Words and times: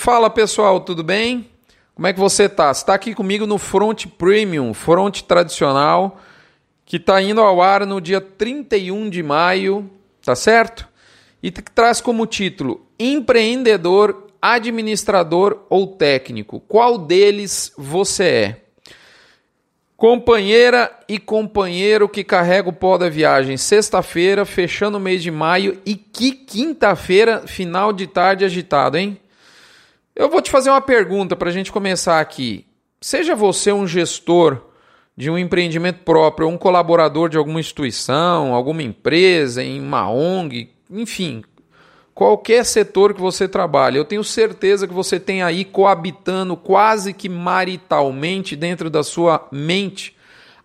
Fala 0.00 0.30
pessoal, 0.30 0.78
tudo 0.78 1.02
bem? 1.02 1.50
Como 1.92 2.06
é 2.06 2.12
que 2.12 2.20
você 2.20 2.44
está? 2.44 2.70
Está 2.70 2.94
aqui 2.94 3.16
comigo 3.16 3.48
no 3.48 3.58
Front 3.58 4.06
Premium, 4.06 4.72
Front 4.72 5.22
tradicional, 5.22 6.20
que 6.86 6.98
está 6.98 7.20
indo 7.20 7.40
ao 7.40 7.60
ar 7.60 7.84
no 7.84 8.00
dia 8.00 8.20
31 8.20 9.10
de 9.10 9.24
maio, 9.24 9.90
tá 10.24 10.36
certo? 10.36 10.88
E 11.42 11.50
traz 11.50 12.00
como 12.00 12.26
título 12.26 12.86
Empreendedor, 12.96 14.28
Administrador 14.40 15.64
ou 15.68 15.88
Técnico. 15.88 16.60
Qual 16.60 16.96
deles 16.96 17.72
você 17.76 18.24
é? 18.24 18.56
Companheira 19.96 20.96
e 21.08 21.18
companheiro 21.18 22.08
que 22.08 22.22
carrega 22.22 22.68
o 22.68 22.72
pó 22.72 22.96
da 22.98 23.08
viagem. 23.08 23.56
Sexta-feira, 23.56 24.44
fechando 24.44 24.96
o 24.96 25.00
mês 25.00 25.24
de 25.24 25.32
maio. 25.32 25.76
E 25.84 25.96
que 25.96 26.30
quinta-feira, 26.30 27.48
final 27.48 27.92
de 27.92 28.06
tarde 28.06 28.44
agitado, 28.44 28.96
hein? 28.96 29.18
Eu 30.18 30.28
vou 30.28 30.42
te 30.42 30.50
fazer 30.50 30.68
uma 30.68 30.80
pergunta 30.80 31.36
para 31.36 31.48
a 31.48 31.52
gente 31.52 31.70
começar 31.70 32.18
aqui. 32.18 32.66
Seja 33.00 33.36
você 33.36 33.70
um 33.70 33.86
gestor 33.86 34.60
de 35.16 35.30
um 35.30 35.38
empreendimento 35.38 36.00
próprio, 36.00 36.48
um 36.48 36.58
colaborador 36.58 37.28
de 37.28 37.38
alguma 37.38 37.60
instituição, 37.60 38.52
alguma 38.52 38.82
empresa, 38.82 39.62
em 39.62 39.80
uma 39.80 40.10
ONG, 40.10 40.72
enfim, 40.90 41.44
qualquer 42.12 42.64
setor 42.64 43.14
que 43.14 43.20
você 43.20 43.46
trabalhe, 43.46 43.96
eu 43.96 44.04
tenho 44.04 44.24
certeza 44.24 44.88
que 44.88 44.92
você 44.92 45.20
tem 45.20 45.40
aí 45.40 45.64
coabitando 45.64 46.56
quase 46.56 47.12
que 47.12 47.28
maritalmente 47.28 48.56
dentro 48.56 48.90
da 48.90 49.04
sua 49.04 49.46
mente 49.52 50.16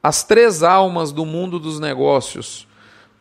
as 0.01 0.23
três 0.23 0.63
almas 0.63 1.11
do 1.11 1.27
mundo 1.27 1.59
dos 1.59 1.79
negócios. 1.79 2.67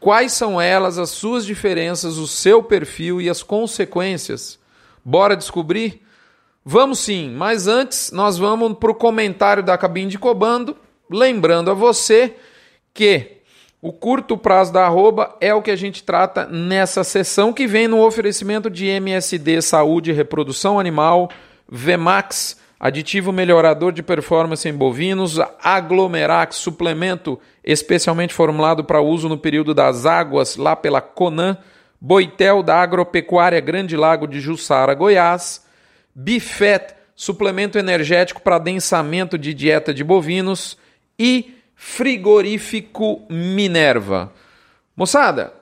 Quais 0.01 0.33
são 0.33 0.59
elas, 0.59 0.97
as 0.97 1.11
suas 1.11 1.45
diferenças, 1.45 2.17
o 2.17 2.27
seu 2.27 2.63
perfil 2.63 3.21
e 3.21 3.29
as 3.29 3.43
consequências? 3.43 4.59
Bora 5.05 5.37
descobrir? 5.37 6.02
Vamos 6.65 7.01
sim, 7.01 7.31
mas 7.31 7.67
antes 7.67 8.13
nós 8.13 8.39
vamos 8.39 8.79
para 8.79 8.91
o 8.91 8.95
comentário 8.95 9.63
da 9.63 9.77
cabine 9.77 10.11
de 10.11 10.19
comando, 10.19 10.77
lembrando 11.11 11.71
a 11.71 11.75
você 11.75 12.37
que 12.95 13.39
o 13.81 13.93
curto 13.93 14.39
prazo 14.39 14.73
da 14.73 14.85
arroba 14.85 15.35
é 15.41 15.53
o 15.53 15.61
que 15.61 15.73
a 15.73 15.77
gente 15.77 16.05
trata 16.05 16.47
nessa 16.47 17.03
sessão 17.03 17.53
que 17.53 17.67
vem 17.67 17.89
no 17.89 18.01
oferecimento 18.01 18.71
de 18.71 18.87
MSD 18.87 19.61
Saúde 19.61 20.11
e 20.11 20.15
Reprodução 20.15 20.79
Animal, 20.79 21.29
VMAX, 21.69 22.61
aditivo 22.79 23.33
melhorador 23.33 23.93
de 23.93 24.03
performance 24.03 24.69
em 24.69 24.73
bovinos, 24.73 25.41
Aglomerax, 25.61 26.57
suplemento 26.57 27.41
especialmente 27.65 28.33
formulado 28.33 28.85
para 28.85 29.01
uso 29.01 29.29
no 29.29 29.37
período 29.39 29.75
das 29.75 30.07
águas, 30.07 30.57
lá 30.57 30.77
pela 30.77 31.01
Conan, 31.01 31.57
Boitel 32.01 32.63
da 32.63 32.81
Agropecuária 32.81 33.61
Grande 33.61 33.97
Lago 33.97 34.29
de 34.29 34.41
Jussara, 34.41 34.95
Goiás, 34.95 35.62
Bifet, 36.15 36.95
suplemento 37.15 37.79
energético 37.79 38.41
para 38.41 38.59
densamento 38.59 39.39
de 39.39 39.55
dieta 39.55 39.95
de 39.95 40.05
bovinos 40.05 40.77
e 41.19 41.55
Frigorífico 41.75 43.23
Minerva. 43.29 44.33
Moçada, 44.97 45.53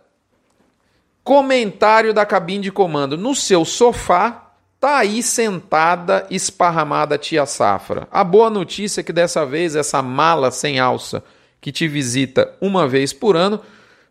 comentário 1.23 2.13
da 2.13 2.27
cabine 2.27 2.65
de 2.65 2.73
comando. 2.73 3.17
No 3.17 3.35
seu 3.35 3.65
sofá, 3.65 4.53
tá 4.81 4.99
aí 4.99 5.23
sentada, 5.23 6.27
esparramada 6.31 7.15
a 7.15 7.19
tia 7.19 7.47
Safra. 7.47 8.09
A 8.11 8.25
boa 8.25 8.51
notícia 8.51 9.01
é 9.01 9.05
que 9.05 9.13
dessa 9.13 9.47
vez 9.47 9.77
essa 9.77 10.03
mala 10.03 10.51
sem 10.51 10.79
alça 10.79 11.23
que 11.61 11.71
te 11.71 11.87
visita 11.87 12.53
uma 12.61 12.89
vez 12.89 13.13
por 13.13 13.37
ano 13.37 13.61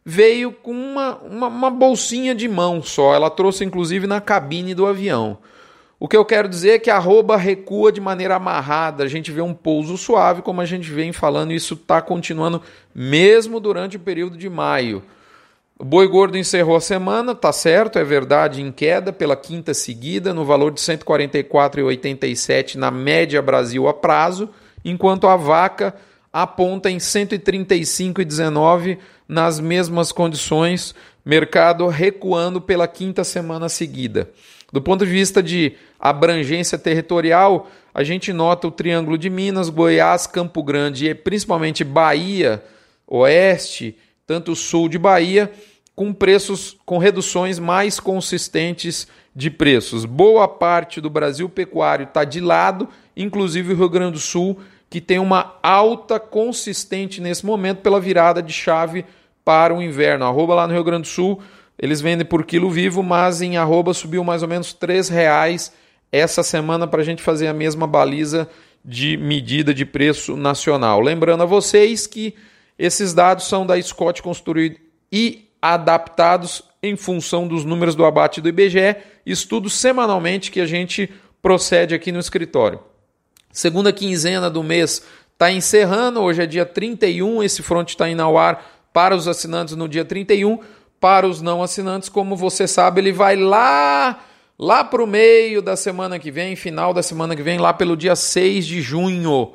veio 0.06 0.52
com 0.52 0.72
uma, 0.72 1.18
uma, 1.18 1.48
uma 1.48 1.70
bolsinha 1.70 2.34
de 2.34 2.48
mão 2.48 2.82
só. 2.82 3.14
Ela 3.14 3.30
trouxe 3.30 3.66
inclusive 3.66 4.08
na 4.08 4.22
cabine 4.22 4.74
do 4.74 4.86
avião. 4.86 5.38
O 6.00 6.08
que 6.08 6.16
eu 6.16 6.24
quero 6.24 6.48
dizer 6.48 6.70
é 6.70 6.80
que 6.80 6.90
a 6.90 6.96
arroba 6.96 7.36
recua 7.36 7.92
de 7.92 8.00
maneira 8.00 8.36
amarrada, 8.36 9.04
a 9.04 9.08
gente 9.08 9.34
vê 9.34 9.42
um 9.42 9.54
pouso 9.54 9.98
suave, 9.98 10.42
como 10.42 10.62
a 10.62 10.66
gente 10.66 10.90
vem 10.90 11.12
falando, 11.12 11.52
isso 11.52 11.74
está 11.74 12.02
continuando 12.02 12.62
mesmo 12.96 13.60
durante 13.60 13.98
o 13.98 14.00
período 14.00 14.38
de 14.38 14.50
maio. 14.50 15.04
O 15.78 15.84
boi 15.84 16.08
gordo 16.08 16.38
encerrou 16.38 16.78
a 16.78 16.82
semana, 16.82 17.36
tá 17.36 17.52
certo, 17.52 18.00
é 18.00 18.04
verdade, 18.04 18.62
em 18.62 18.72
queda 18.72 19.12
pela 19.12 19.36
quinta 19.36 19.74
seguida, 19.74 20.34
no 20.34 20.46
valor 20.46 20.72
de 20.72 20.80
R$ 20.80 20.98
144,87 20.98 22.76
na 22.76 22.90
média 22.90 23.42
Brasil 23.42 23.86
a 23.88 23.94
prazo, 23.94 24.50
enquanto 24.86 25.28
a 25.28 25.36
vaca 25.36 25.94
aponta 26.32 26.90
em 26.90 26.94
R$ 26.94 27.00
135,19 27.00 28.98
nas 29.28 29.60
mesmas 29.60 30.14
condições, 30.14 30.96
mercado 31.26 31.88
recuando 31.88 32.62
pela 32.62 32.88
quinta 32.88 33.26
semana 33.26 33.68
seguida. 33.68 34.30
Do 34.72 34.82
ponto 34.82 35.06
de 35.06 35.12
vista 35.12 35.42
de 35.42 35.74
abrangência 36.00 36.78
territorial, 36.78 37.70
a 37.94 38.04
gente 38.04 38.32
nota 38.32 38.68
o 38.68 38.72
Triângulo 38.72 39.18
de 39.18 39.30
Minas, 39.30 39.70
Goiás, 39.70 40.28
Campo 40.28 40.62
Grande 40.62 41.10
e 41.10 41.16
principalmente 41.16 41.84
Bahia, 41.84 42.64
Oeste, 43.08 43.98
tanto 44.28 44.56
sul 44.56 44.88
de 44.88 45.00
Bahia, 45.00 45.52
com 45.96 46.14
preços 46.14 46.78
com 46.86 46.98
reduções 46.98 47.60
mais 47.60 48.00
consistentes 48.00 49.08
de 49.36 49.50
preços. 49.50 50.06
Boa 50.06 50.48
parte 50.48 51.02
do 51.02 51.10
Brasil 51.10 51.50
pecuário 51.50 52.04
está 52.04 52.24
de 52.24 52.40
lado, 52.40 52.88
inclusive 53.18 53.74
o 53.74 53.76
Rio 53.76 53.90
Grande 53.90 54.14
do 54.14 54.20
Sul, 54.20 54.60
que 54.90 55.02
tem 55.02 55.20
uma 55.20 55.56
alta 55.62 56.20
consistente 56.20 57.20
nesse 57.20 57.46
momento 57.46 57.82
pela 57.82 58.00
virada 58.00 58.42
de 58.42 58.54
chave 58.54 59.04
para 59.44 59.74
o 59.74 59.82
inverno. 59.82 60.26
Arroba 60.26 60.56
lá 60.56 60.68
no 60.68 60.74
Rio 60.74 60.84
Grande 60.84 61.04
do 61.04 61.08
Sul, 61.08 61.42
eles 61.80 62.02
vendem 62.02 62.26
por 62.26 62.46
quilo 62.46 62.70
vivo, 62.70 63.02
mas 63.02 63.42
em 63.42 63.56
arroba 63.56 63.94
subiu 63.94 64.24
mais 64.24 64.44
ou 64.44 64.50
menos 64.50 64.76
R$ 64.80 65.02
reais 65.10 65.72
essa 66.12 66.44
semana 66.44 66.86
para 66.86 67.02
a 67.02 67.06
gente 67.06 67.24
fazer 67.24 67.48
a 67.48 67.54
mesma 67.54 67.88
baliza 67.88 68.50
de 68.84 69.16
medida 69.16 69.74
de 69.74 69.86
preço 69.86 70.36
nacional. 70.36 71.00
Lembrando 71.00 71.44
a 71.44 71.46
vocês 71.46 72.06
que 72.06 72.36
esses 72.78 73.14
dados 73.14 73.48
são 73.48 73.66
da 73.66 73.82
Scott 73.82 74.22
construído 74.22 74.78
e 75.12 75.50
adaptados 75.62 76.64
em 76.84 76.96
função 76.96 77.48
dos 77.48 77.64
números 77.64 77.96
do 77.96 78.06
abate 78.06 78.42
do 78.42 78.50
IBGE, 78.50 78.96
estudos 79.26 79.74
semanalmente 79.74 80.52
que 80.52 80.62
a 80.62 80.66
gente 80.66 81.10
procede 81.42 81.96
aqui 81.96 82.12
no 82.12 82.20
escritório. 82.20 82.80
Segunda 83.52 83.92
quinzena 83.94 84.50
do 84.50 84.64
mês 84.64 85.06
está 85.34 85.52
encerrando, 85.52 86.22
hoje 86.22 86.44
é 86.44 86.46
dia 86.46 86.66
31, 86.66 87.44
esse 87.44 87.64
front 87.64 87.90
está 87.90 88.10
indo 88.10 88.22
ao 88.22 88.38
ar 88.38 88.90
para 88.94 89.16
os 89.16 89.28
assinantes 89.28 89.76
no 89.76 89.88
dia 89.88 90.04
31 90.04 90.60
para 91.00 91.28
os 91.28 91.42
não 91.42 91.64
assinantes, 91.64 92.10
como 92.10 92.36
você 92.36 92.68
sabe, 92.68 93.02
ele 93.02 93.12
vai 93.12 93.36
lá 93.36 94.20
lá 94.60 94.84
para 94.84 95.02
o 95.02 95.08
meio 95.08 95.62
da 95.62 95.78
semana 95.78 96.20
que 96.20 96.30
vem, 96.30 96.56
final 96.56 96.94
da 96.94 97.02
semana 97.02 97.34
que 97.34 97.42
vem, 97.42 97.58
lá 97.58 97.74
pelo 97.74 97.96
dia 97.96 98.16
6 98.16 98.68
de 98.68 98.82
junho. 98.82 99.54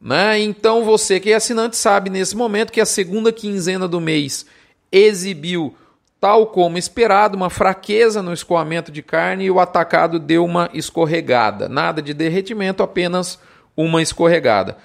Né? 0.00 0.40
Então 0.40 0.84
você 0.84 1.20
que 1.20 1.30
é 1.30 1.34
assinante 1.34 1.76
sabe 1.76 2.08
nesse 2.08 2.34
momento 2.34 2.72
que 2.72 2.80
a 2.80 2.86
segunda 2.86 3.30
quinzena 3.30 3.86
do 3.86 4.00
mês 4.00 4.46
exibiu, 4.90 5.76
tal 6.18 6.46
como 6.46 6.78
esperado, 6.78 7.36
uma 7.36 7.50
fraqueza 7.50 8.22
no 8.22 8.32
escoamento 8.32 8.90
de 8.90 9.02
carne 9.02 9.44
e 9.44 9.50
o 9.50 9.60
atacado 9.60 10.18
deu 10.18 10.44
uma 10.44 10.70
escorregada. 10.72 11.68
Nada 11.68 12.00
de 12.00 12.14
derretimento, 12.14 12.82
apenas 12.82 13.38
uma 13.76 14.00
escorregada. 14.00 14.78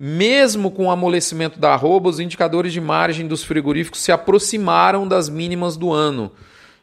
Mesmo 0.00 0.70
com 0.70 0.86
o 0.86 0.90
amolecimento 0.92 1.58
da 1.58 1.72
arroba, 1.72 2.08
os 2.08 2.20
indicadores 2.20 2.72
de 2.72 2.80
margem 2.80 3.26
dos 3.26 3.42
frigoríficos 3.42 4.00
se 4.00 4.12
aproximaram 4.12 5.08
das 5.08 5.28
mínimas 5.28 5.76
do 5.76 5.92
ano. 5.92 6.30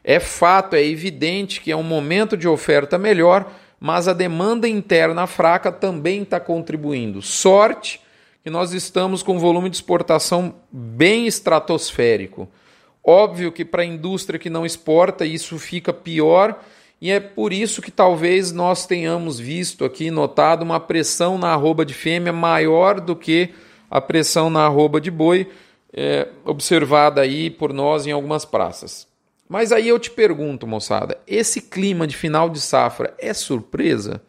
É 0.04 0.20
fato, 0.20 0.76
é 0.76 0.84
evidente 0.84 1.62
que 1.62 1.72
é 1.72 1.78
um 1.78 1.82
momento 1.82 2.36
de 2.36 2.46
oferta 2.46 2.98
melhor, 2.98 3.50
mas 3.80 4.10
a 4.10 4.14
demanda 4.14 4.68
interna 4.68 5.26
fraca 5.28 5.72
também 5.72 6.24
está 6.24 6.42
contribuindo. 6.42 7.22
Sorte 7.22 8.02
que 8.44 8.50
nós 8.50 8.74
estamos 8.74 9.24
com 9.24 9.38
um 9.38 9.40
volume 9.40 9.70
de 9.70 9.78
exportação 9.78 10.56
bem 10.70 11.26
estratosférico. 11.26 12.50
Óbvio 13.02 13.52
que 13.52 13.64
para 13.64 13.84
a 13.84 13.86
indústria 13.86 14.38
que 14.38 14.50
não 14.50 14.66
exporta 14.66 15.26
isso 15.26 15.58
fica 15.58 15.94
pior 15.94 16.60
e 17.02 17.12
é 17.12 17.20
por 17.20 17.52
isso 17.52 17.82
que 17.82 17.92
talvez 17.92 18.52
nós 18.52 18.86
tenhamos 18.86 19.40
visto 19.40 19.84
aqui, 19.84 20.10
notado, 20.10 20.64
uma 20.64 20.80
pressão 20.80 21.38
na 21.38 21.50
arroba 21.50 21.86
de 21.86 21.94
fêmea 21.94 22.32
maior 22.32 23.00
do 23.00 23.16
que 23.16 23.54
a 23.90 24.00
pressão 24.00 24.50
na 24.50 24.66
arroba 24.66 25.00
de 25.00 25.12
boi, 25.12 25.50
é, 25.94 26.28
observada 26.44 27.22
aí 27.22 27.50
por 27.50 27.74
nós 27.74 28.06
em 28.08 28.12
algumas 28.12 28.46
praças. 28.46 29.08
Mas 29.48 29.72
aí 29.72 29.88
eu 29.88 30.00
te 30.00 30.10
pergunto, 30.10 30.66
moçada, 30.66 31.18
esse 31.28 31.62
clima 31.62 32.08
de 32.08 32.18
final 32.18 32.50
de 32.50 32.60
safra 32.60 33.14
é 33.20 33.34
surpresa? 33.34 34.22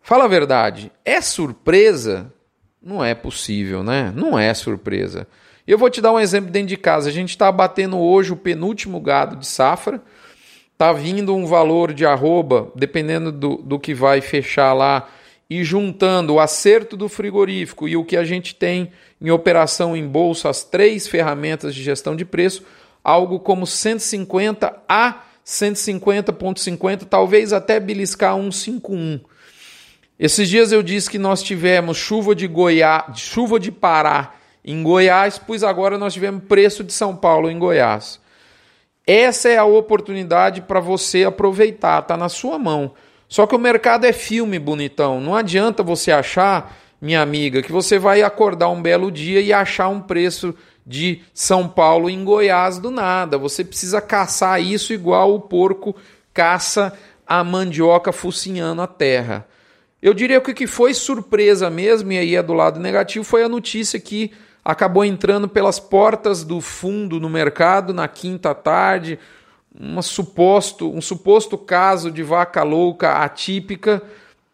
Fala 0.00 0.24
a 0.24 0.28
verdade, 0.28 0.90
é 1.04 1.20
surpresa? 1.20 2.32
Não 2.82 3.04
é 3.04 3.14
possível, 3.14 3.82
né? 3.82 4.12
Não 4.16 4.38
é 4.38 4.54
surpresa. 4.54 5.26
Eu 5.66 5.76
vou 5.76 5.90
te 5.90 6.00
dar 6.00 6.12
um 6.12 6.18
exemplo 6.18 6.50
dentro 6.50 6.68
de 6.68 6.78
casa. 6.78 7.10
A 7.10 7.12
gente 7.12 7.30
está 7.30 7.52
batendo 7.52 7.98
hoje 7.98 8.32
o 8.32 8.36
penúltimo 8.36 8.98
gado 9.00 9.36
de 9.36 9.46
safra 9.46 10.02
tá 10.78 10.92
vindo 10.92 11.34
um 11.34 11.44
valor 11.44 11.92
de 11.92 12.06
arroba, 12.06 12.70
dependendo 12.76 13.32
do, 13.32 13.56
do 13.56 13.80
que 13.80 13.92
vai 13.92 14.20
fechar 14.20 14.72
lá, 14.72 15.08
e 15.50 15.64
juntando 15.64 16.34
o 16.34 16.40
acerto 16.40 16.96
do 16.96 17.08
frigorífico 17.08 17.88
e 17.88 17.96
o 17.96 18.04
que 18.04 18.16
a 18.16 18.24
gente 18.24 18.54
tem 18.54 18.92
em 19.20 19.30
operação 19.30 19.96
em 19.96 20.06
bolsa, 20.06 20.48
as 20.48 20.62
três 20.62 21.08
ferramentas 21.08 21.74
de 21.74 21.82
gestão 21.82 22.14
de 22.14 22.24
preço, 22.24 22.62
algo 23.02 23.40
como 23.40 23.66
150 23.66 24.82
a 24.88 25.22
150,50, 25.44 27.06
talvez 27.06 27.52
até 27.52 27.80
beliscar 27.80 28.36
151. 28.36 29.20
Esses 30.20 30.48
dias 30.48 30.70
eu 30.70 30.82
disse 30.82 31.10
que 31.10 31.18
nós 31.18 31.42
tivemos 31.42 31.96
chuva 31.96 32.34
de 32.34 32.46
Goiás, 32.46 33.18
chuva 33.18 33.58
de 33.58 33.72
Pará 33.72 34.34
em 34.64 34.82
Goiás, 34.82 35.38
pois 35.38 35.64
agora 35.64 35.96
nós 35.96 36.12
tivemos 36.12 36.44
preço 36.44 36.84
de 36.84 36.92
São 36.92 37.16
Paulo 37.16 37.50
em 37.50 37.58
Goiás. 37.58 38.20
Essa 39.08 39.48
é 39.48 39.56
a 39.56 39.64
oportunidade 39.64 40.60
para 40.60 40.80
você 40.80 41.24
aproveitar, 41.24 42.02
tá 42.02 42.14
na 42.14 42.28
sua 42.28 42.58
mão. 42.58 42.92
Só 43.26 43.46
que 43.46 43.56
o 43.56 43.58
mercado 43.58 44.04
é 44.04 44.12
filme, 44.12 44.58
bonitão. 44.58 45.18
Não 45.18 45.34
adianta 45.34 45.82
você 45.82 46.12
achar, 46.12 46.76
minha 47.00 47.22
amiga, 47.22 47.62
que 47.62 47.72
você 47.72 47.98
vai 47.98 48.20
acordar 48.20 48.68
um 48.68 48.82
belo 48.82 49.10
dia 49.10 49.40
e 49.40 49.50
achar 49.50 49.88
um 49.88 49.98
preço 49.98 50.54
de 50.86 51.22
São 51.32 51.66
Paulo 51.66 52.10
em 52.10 52.22
Goiás 52.22 52.78
do 52.78 52.90
nada. 52.90 53.38
Você 53.38 53.64
precisa 53.64 53.98
caçar 54.02 54.60
isso 54.60 54.92
igual 54.92 55.34
o 55.34 55.40
porco 55.40 55.96
caça 56.34 56.92
a 57.26 57.42
mandioca 57.42 58.12
focinhando 58.12 58.82
a 58.82 58.86
terra. 58.86 59.48
Eu 60.02 60.12
diria 60.12 60.38
que 60.38 60.50
o 60.50 60.54
que 60.54 60.66
foi 60.66 60.92
surpresa 60.92 61.70
mesmo, 61.70 62.12
e 62.12 62.18
aí 62.18 62.36
é 62.36 62.42
do 62.42 62.52
lado 62.52 62.78
negativo, 62.78 63.24
foi 63.24 63.42
a 63.42 63.48
notícia 63.48 63.98
que 63.98 64.32
acabou 64.64 65.04
entrando 65.04 65.48
pelas 65.48 65.78
portas 65.78 66.44
do 66.44 66.60
fundo 66.60 67.18
no 67.18 67.28
mercado 67.28 67.94
na 67.94 68.06
quinta 68.08 68.54
tarde, 68.54 69.18
uma 69.78 70.02
suposto, 70.02 70.90
um 70.92 71.00
suposto 71.00 71.56
caso 71.56 72.10
de 72.10 72.22
vaca 72.22 72.62
louca 72.62 73.22
atípica, 73.22 74.02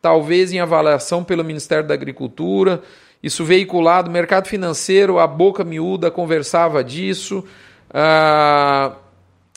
talvez 0.01 0.53
em 0.53 0.61
avaliação 0.61 1.25
pelo 1.25 1.45
Ministério 1.45 1.87
da 1.87 1.95
Agricultura 1.95 2.83
isso 3.25 3.43
veiculado, 3.43 4.11
mercado 4.11 4.49
financeiro, 4.49 5.19
a 5.19 5.27
boca 5.27 5.65
miúda 5.65 6.11
conversava 6.11 6.85
disso. 6.85 7.43
Ah, 7.89 8.97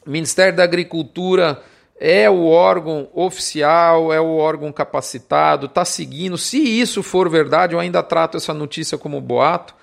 Ministério 0.06 0.56
da 0.56 0.64
Agricultura 0.64 1.62
é 2.00 2.30
o 2.30 2.46
órgão 2.46 3.10
oficial, 3.14 4.14
é 4.14 4.22
o 4.22 4.38
órgão 4.38 4.72
capacitado, 4.72 5.66
está 5.66 5.84
seguindo. 5.84 6.38
Se 6.38 6.58
isso 6.58 7.04
for 7.04 7.28
verdade, 7.28 7.74
eu 7.74 7.80
ainda 7.82 8.02
trato 8.02 8.38
essa 8.38 8.54
notícia 8.54 8.98
como 8.98 9.20
boato. 9.20 9.76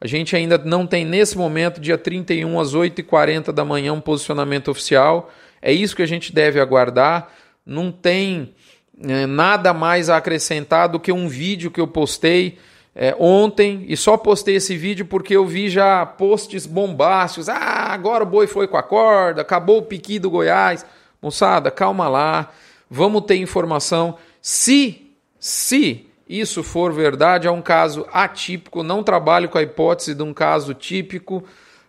A 0.00 0.06
gente 0.06 0.36
ainda 0.36 0.56
não 0.58 0.86
tem, 0.86 1.04
nesse 1.04 1.36
momento, 1.36 1.80
dia 1.80 1.98
31 1.98 2.60
às 2.60 2.74
8h40 2.74 3.52
da 3.52 3.64
manhã, 3.64 3.92
um 3.92 4.00
posicionamento 4.00 4.68
oficial. 4.68 5.30
É 5.60 5.72
isso 5.72 5.96
que 5.96 6.02
a 6.02 6.06
gente 6.06 6.32
deve 6.32 6.60
aguardar. 6.60 7.32
Não 7.66 7.90
tem 7.90 8.54
é, 9.02 9.26
nada 9.26 9.74
mais 9.74 10.08
a 10.08 10.16
acrescentar 10.16 10.88
do 10.88 11.00
que 11.00 11.10
um 11.10 11.28
vídeo 11.28 11.70
que 11.70 11.80
eu 11.80 11.88
postei 11.88 12.58
é, 12.94 13.14
ontem 13.18 13.84
e 13.88 13.96
só 13.96 14.16
postei 14.16 14.56
esse 14.56 14.76
vídeo 14.76 15.06
porque 15.06 15.36
eu 15.36 15.46
vi 15.46 15.68
já 15.68 16.06
posts 16.06 16.66
bombásticos. 16.66 17.48
Ah, 17.48 17.92
agora 17.92 18.24
o 18.24 18.26
boi 18.26 18.46
foi 18.46 18.66
com 18.66 18.76
a 18.76 18.82
corda, 18.82 19.42
acabou 19.42 19.78
o 19.78 19.82
piqui 19.82 20.18
do 20.18 20.30
Goiás. 20.30 20.86
Moçada, 21.20 21.70
calma 21.70 22.08
lá, 22.08 22.52
vamos 22.88 23.22
ter 23.24 23.36
informação. 23.36 24.16
Se, 24.40 25.12
se 25.38 26.07
isso 26.28 26.62
for 26.62 26.92
verdade, 26.92 27.46
é 27.46 27.50
um 27.50 27.62
caso 27.62 28.06
atípico, 28.12 28.82
não 28.82 29.02
trabalho 29.02 29.48
com 29.48 29.58
a 29.58 29.62
hipótese 29.62 30.14
de 30.14 30.22
um 30.22 30.34
caso 30.34 30.74
típico. 30.74 31.42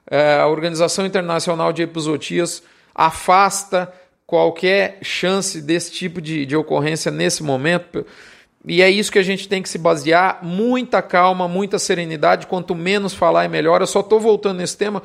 É, 0.10 0.40
a 0.40 0.48
Organização 0.48 1.06
Internacional 1.06 1.74
de 1.74 1.84
Episotias 1.84 2.64
afasta 2.96 3.92
qualquer 4.26 5.00
chance 5.02 5.62
desse 5.62 5.92
tipo 5.92 6.22
de, 6.22 6.46
de 6.46 6.56
ocorrência 6.56 7.12
nesse 7.12 7.44
momento 7.44 8.06
e 8.66 8.82
é 8.82 8.90
isso 8.90 9.12
que 9.12 9.20
a 9.20 9.24
gente 9.24 9.48
tem 9.48 9.62
que 9.62 9.70
se 9.70 9.78
basear. 9.78 10.40
Muita 10.44 11.02
calma, 11.02 11.48
muita 11.48 11.80
serenidade. 11.80 12.48
Quanto 12.48 12.76
menos 12.76 13.14
falar 13.14 13.46
é 13.46 13.48
melhor. 13.48 13.82
Eu 13.82 13.88
só 13.88 14.02
estou 14.02 14.20
voltando 14.20 14.58
nesse 14.58 14.78
tema 14.78 15.02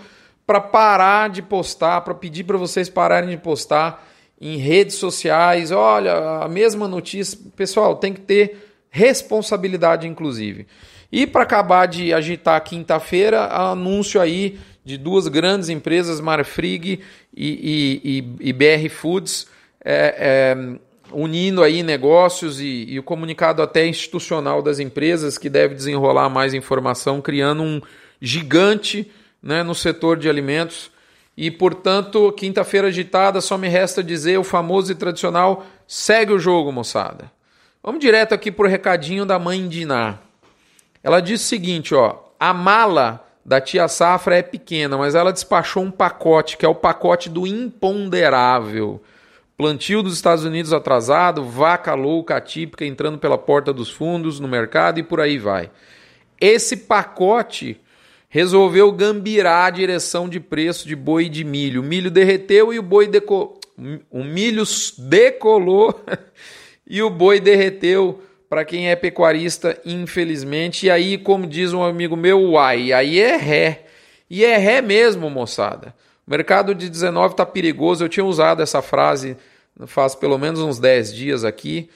para 0.47 0.61
parar 0.61 1.31
de 1.31 1.41
postar, 1.41 2.01
para 2.01 2.15
pedir 2.15 2.45
para 2.45 2.59
vocês 2.59 2.89
pararem 2.89 3.31
de 3.31 3.37
postar 3.37 4.07
em 4.41 4.57
redes 4.57 4.97
sociais. 4.97 5.71
Olha, 5.71 6.41
a 6.43 6.49
mesma 6.49 6.89
notícia. 6.89 7.39
Pessoal, 7.57 7.97
tem 7.97 8.13
que 8.13 8.21
ter 8.21 8.74
responsabilidade, 8.94 10.06
inclusive. 10.06 10.69
E 11.11 11.26
para 11.26 11.43
acabar 11.43 11.87
de 11.87 12.12
agitar 12.14 12.62
quinta-feira, 12.62 13.46
anúncio 13.46 14.20
aí 14.20 14.56
de 14.85 14.96
duas 14.96 15.26
grandes 15.26 15.69
empresas, 15.69 16.20
Marfrig 16.20 17.00
e, 17.37 18.00
e, 18.06 18.19
e, 18.41 18.49
e 18.50 18.52
BR 18.52 18.88
Foods. 18.88 19.49
É, 19.85 20.55
é, 20.56 20.79
unindo 21.12 21.62
aí 21.62 21.82
negócios 21.82 22.61
e, 22.61 22.96
o 22.99 23.02
comunicado 23.02 23.62
até 23.62 23.87
institucional 23.87 24.62
das 24.62 24.79
empresas 24.79 25.37
que 25.37 25.50
deve 25.50 25.75
desenrolar 25.75 26.29
mais 26.29 26.55
informação, 26.55 27.20
criando 27.20 27.62
um 27.62 27.81
gigante 28.20 29.11
né, 29.43 29.62
no 29.64 29.75
setor 29.75 30.17
de 30.17 30.29
alimentos. 30.29 30.91
E, 31.37 31.50
portanto, 31.50 32.32
quinta-feira 32.32 32.88
agitada, 32.88 33.41
só 33.41 33.58
me 33.58 33.69
resta 33.69 34.05
dizer 34.05 34.38
o 34.38 34.44
famoso 34.44 34.93
e 34.93 34.94
tradicional 34.94 35.67
segue 35.87 36.32
o 36.32 36.38
jogo, 36.38 36.70
moçada. 36.70 37.31
Vamos 37.85 38.01
direto 38.01 38.33
aqui 38.33 38.51
para 38.51 38.65
o 38.65 38.71
recadinho 38.71 39.27
da 39.27 39.39
mãe 39.39 39.69
Diná. 39.69 40.19
Ela 41.03 41.21
diz 41.21 41.43
o 41.43 41.45
seguinte, 41.45 41.95
ó, 41.95 42.19
a 42.41 42.55
mala 42.55 43.23
da 43.45 43.61
tia 43.61 43.87
Safra 43.89 44.39
é 44.39 44.43
pequena, 44.43 44.97
mas 44.97 45.15
ela 45.15 45.31
despachou 45.31 45.83
um 45.83 45.91
pacote, 45.91 46.57
que 46.57 46.65
é 46.65 46.69
o 46.69 46.75
pacote 46.75 47.29
do 47.29 47.47
imponderável. 47.47 49.03
Plantio 49.55 50.03
dos 50.03 50.15
Estados 50.15 50.47
Unidos 50.47 50.73
atrasado, 50.73 51.45
vaca 51.45 51.93
louca 51.93 52.37
atípica 52.37 52.87
entrando 52.87 53.19
pela 53.19 53.37
porta 53.37 53.71
dos 53.71 53.91
fundos 53.91 54.41
no 54.41 54.49
mercado 54.49 54.99
e 54.99 55.03
por 55.03 55.21
aí 55.21 55.37
vai. 55.37 55.71
Esse 56.41 56.79
pacote 56.79 57.79
resolveu 58.31 58.91
gambirar 58.93 59.67
a 59.67 59.71
direção 59.71 60.27
de 60.27 60.41
preço 60.41 60.89
de 60.89 60.97
boi 60.97 61.29
de 61.29 61.45
milho. 61.45 61.83
O 61.83 61.85
milho 61.85 62.11
derreteu 62.11 62.73
e 62.73 62.79
o 62.79 62.83
boi 62.83 63.07
decolou. 63.07 63.61
O 64.11 64.25
milho 64.25 64.65
decolou 64.97 66.03
e 66.87 67.03
o 67.03 67.11
boi 67.11 67.41
derreteu 67.41 68.23
para 68.49 68.65
quem 68.65 68.91
é 68.91 68.97
pecuarista, 68.97 69.79
infelizmente. 69.85 70.87
E 70.87 70.91
aí, 70.91 71.19
como 71.19 71.47
diz 71.47 71.73
um 71.73 71.83
amigo 71.83 72.17
meu, 72.17 72.41
uai, 72.43 72.93
aí 72.93 73.21
é 73.21 73.37
ré. 73.37 73.87
E 74.29 74.45
é 74.45 74.57
ré 74.57 74.81
mesmo, 74.81 75.29
moçada. 75.29 75.95
O 76.27 76.31
mercado 76.31 76.75
de 76.75 76.89
19 76.89 77.35
está 77.35 77.45
perigoso. 77.45 78.05
Eu 78.05 78.09
tinha 78.09 78.25
usado 78.25 78.63
essa 78.63 78.81
frase 78.81 79.37
faz 79.87 80.15
pelo 80.15 80.39
menos 80.39 80.61
uns 80.61 80.79
10 80.79 81.15
dias 81.15 81.45
aqui. 81.45 81.91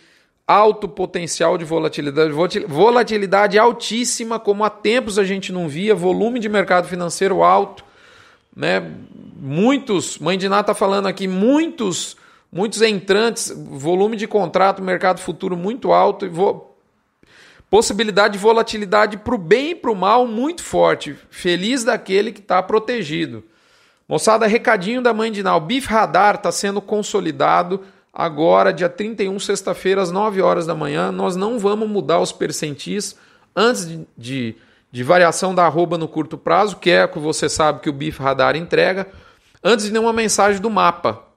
Alto 0.46 0.88
potencial 0.88 1.58
de 1.58 1.64
volatilidade, 1.64 2.32
volatilidade 2.66 3.58
altíssima, 3.58 4.38
como 4.38 4.64
há 4.64 4.70
tempos 4.70 5.18
a 5.18 5.24
gente 5.24 5.52
não 5.52 5.68
via, 5.68 5.94
volume 5.94 6.40
de 6.40 6.48
mercado 6.48 6.88
financeiro 6.88 7.42
alto, 7.42 7.84
né? 8.56 8.82
Muitos, 9.36 10.18
Mãe 10.18 10.38
de 10.38 10.48
Ná 10.48 10.60
está 10.60 10.74
falando 10.74 11.06
aqui, 11.06 11.28
muitos, 11.28 12.16
muitos 12.50 12.82
entrantes, 12.82 13.52
volume 13.56 14.16
de 14.16 14.26
contrato, 14.26 14.82
mercado 14.82 15.20
futuro 15.20 15.56
muito 15.56 15.92
alto 15.92 16.26
e 16.26 16.28
vo... 16.28 16.74
possibilidade 17.70 18.34
de 18.34 18.38
volatilidade 18.38 19.18
para 19.18 19.34
o 19.34 19.38
bem 19.38 19.70
e 19.70 19.74
para 19.74 19.90
o 19.90 19.96
mal 19.96 20.26
muito 20.26 20.62
forte. 20.62 21.16
Feliz 21.30 21.84
daquele 21.84 22.32
que 22.32 22.40
está 22.40 22.62
protegido. 22.62 23.44
Moçada, 24.08 24.46
recadinho 24.46 25.02
da 25.02 25.12
mãe 25.12 25.30
de 25.30 25.42
Nau. 25.42 25.60
Beef 25.60 25.86
Radar 25.86 26.36
está 26.36 26.50
sendo 26.50 26.80
consolidado 26.80 27.82
agora, 28.10 28.72
dia 28.72 28.88
31, 28.88 29.38
sexta-feira, 29.38 30.00
às 30.00 30.10
9 30.10 30.40
horas 30.40 30.66
da 30.66 30.74
manhã. 30.74 31.12
Nós 31.12 31.36
não 31.36 31.58
vamos 31.58 31.86
mudar 31.86 32.18
os 32.18 32.32
percentis 32.32 33.14
antes 33.54 33.86
de, 33.86 34.06
de, 34.16 34.56
de, 34.90 35.02
variação 35.04 35.54
da 35.54 35.66
arroba 35.66 35.98
no 35.98 36.08
curto 36.08 36.38
prazo, 36.38 36.76
que 36.76 36.90
é 36.90 37.04
o 37.04 37.08
que 37.08 37.18
você 37.18 37.50
sabe 37.50 37.80
que 37.80 37.90
o 37.90 37.92
Beef 37.92 38.18
Radar 38.18 38.56
entrega, 38.56 39.06
antes 39.62 39.84
de 39.84 39.92
nenhuma 39.92 40.12
mensagem 40.12 40.58
do 40.58 40.70
mapa. 40.70 41.27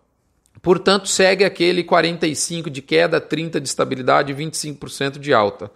Portanto, 0.61 1.07
segue 1.07 1.43
aquele 1.43 1.83
45 1.83 2.69
de 2.69 2.81
queda, 2.81 3.19
30 3.19 3.59
de 3.59 3.67
estabilidade 3.67 4.31
e 4.31 4.35
25% 4.35 5.17
de 5.17 5.33
alta. 5.33 5.71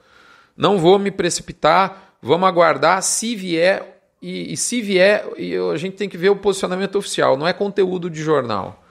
Não 0.56 0.78
vou 0.78 1.00
me 1.00 1.10
precipitar, 1.10 2.16
vamos 2.22 2.48
aguardar. 2.48 3.02
Se 3.02 3.36
vier 3.36 4.00
e, 4.22 4.54
e 4.54 4.58
se 4.58 4.82
vier, 4.82 5.26
a 5.72 5.78
gente 5.78 5.96
tem 5.96 6.08
que 6.08 6.18
ver 6.18 6.30
o 6.30 6.36
posicionamento 6.36 6.96
oficial, 6.98 7.38
não 7.38 7.48
é 7.48 7.54
conteúdo 7.54 8.10
de 8.10 8.22
jornal. 8.22 8.84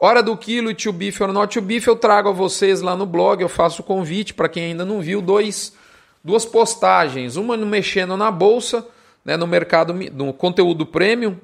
Hora 0.00 0.22
do 0.22 0.36
quilo 0.36 0.70
e 0.70 0.74
tio 0.74 0.92
bife 0.92 1.22
or 1.22 1.32
not 1.32 1.52
tio 1.52 1.62
bife, 1.62 1.88
eu 1.88 1.96
trago 1.96 2.28
a 2.28 2.32
vocês 2.32 2.80
lá 2.80 2.96
no 2.96 3.04
blog, 3.04 3.42
eu 3.42 3.48
faço 3.48 3.82
o 3.82 3.84
convite 3.84 4.32
para 4.32 4.48
quem 4.48 4.66
ainda 4.66 4.84
não 4.84 5.00
viu, 5.00 5.20
dois, 5.20 5.74
duas 6.22 6.44
postagens, 6.44 7.36
uma 7.36 7.56
mexendo 7.56 8.16
na 8.16 8.30
bolsa, 8.30 8.86
né, 9.24 9.36
no 9.36 9.46
mercado, 9.46 9.92
no 9.92 10.32
conteúdo 10.32 10.86
premium, 10.86 11.36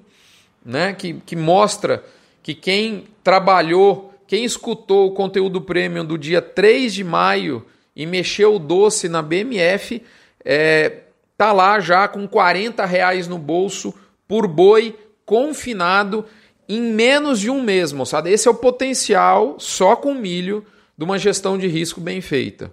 né, 0.64 0.92
que, 0.92 1.14
que 1.14 1.34
mostra 1.34 2.04
que 2.44 2.54
quem 2.54 3.06
trabalhou, 3.24 4.12
quem 4.26 4.44
escutou 4.44 5.08
o 5.08 5.14
conteúdo 5.14 5.62
premium 5.62 6.04
do 6.04 6.18
dia 6.18 6.42
3 6.42 6.92
de 6.92 7.02
maio 7.02 7.64
e 7.96 8.04
mexeu 8.04 8.56
o 8.56 8.58
doce 8.58 9.08
na 9.08 9.22
BMF, 9.22 10.02
é, 10.44 11.04
tá 11.38 11.54
lá 11.54 11.80
já 11.80 12.06
com 12.06 12.28
40 12.28 12.84
reais 12.84 13.26
no 13.26 13.38
bolso 13.38 13.94
por 14.28 14.46
boi 14.46 14.94
confinado 15.24 16.26
em 16.68 16.82
menos 16.82 17.40
de 17.40 17.48
um 17.48 17.62
mês, 17.62 17.92
moçada. 17.92 18.28
Esse 18.28 18.46
é 18.46 18.50
o 18.50 18.54
potencial, 18.54 19.56
só 19.58 19.96
com 19.96 20.12
milho, 20.12 20.66
de 20.98 21.04
uma 21.04 21.18
gestão 21.18 21.56
de 21.56 21.66
risco 21.66 21.98
bem 21.98 22.20
feita. 22.20 22.70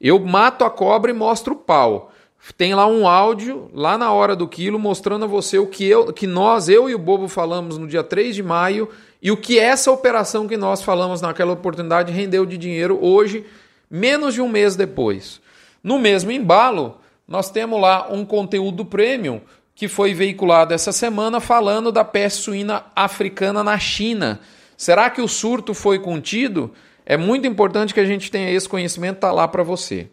Eu 0.00 0.18
mato 0.18 0.64
a 0.64 0.70
cobra 0.70 1.10
e 1.10 1.14
mostro 1.14 1.52
o 1.52 1.58
pau. 1.58 2.10
Tem 2.56 2.74
lá 2.74 2.86
um 2.86 3.06
áudio, 3.06 3.70
lá 3.74 3.98
na 3.98 4.12
hora 4.12 4.34
do 4.34 4.48
quilo, 4.48 4.78
mostrando 4.78 5.26
a 5.26 5.28
você 5.28 5.58
o 5.58 5.66
que, 5.66 5.84
eu, 5.84 6.10
que 6.10 6.26
nós, 6.26 6.70
eu 6.70 6.88
e 6.88 6.94
o 6.94 6.98
Bobo, 6.98 7.28
falamos 7.28 7.76
no 7.76 7.86
dia 7.86 8.02
3 8.02 8.34
de 8.34 8.42
maio 8.42 8.88
e 9.22 9.30
o 9.30 9.36
que 9.36 9.58
essa 9.58 9.90
operação 9.90 10.48
que 10.48 10.56
nós 10.56 10.82
falamos 10.82 11.20
naquela 11.20 11.52
oportunidade 11.52 12.12
rendeu 12.12 12.46
de 12.46 12.56
dinheiro 12.56 12.98
hoje, 13.02 13.44
menos 13.90 14.34
de 14.34 14.40
um 14.40 14.48
mês 14.48 14.76
depois. 14.76 15.40
No 15.82 15.98
mesmo 15.98 16.30
embalo, 16.30 16.98
nós 17.28 17.50
temos 17.50 17.80
lá 17.80 18.08
um 18.10 18.24
conteúdo 18.24 18.84
premium 18.84 19.40
que 19.74 19.88
foi 19.88 20.12
veiculado 20.14 20.74
essa 20.74 20.92
semana 20.92 21.40
falando 21.40 21.92
da 21.92 22.04
peste 22.04 22.42
suína 22.42 22.84
africana 22.94 23.62
na 23.62 23.78
China. 23.78 24.40
Será 24.76 25.08
que 25.10 25.20
o 25.20 25.28
surto 25.28 25.74
foi 25.74 25.98
contido? 25.98 26.72
É 27.04 27.16
muito 27.16 27.46
importante 27.46 27.94
que 27.94 28.00
a 28.00 28.04
gente 28.04 28.30
tenha 28.30 28.50
esse 28.50 28.68
conhecimento, 28.68 29.20
tá 29.20 29.32
lá 29.32 29.46
para 29.48 29.62
você. 29.62 30.08